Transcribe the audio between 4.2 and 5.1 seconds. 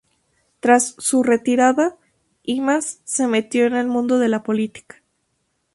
la política.